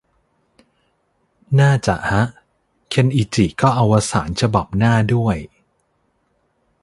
[1.59, 2.23] น่าจะฮะ
[2.89, 5.37] เคนอิจิก็อวสานฉบับหน้าด้วย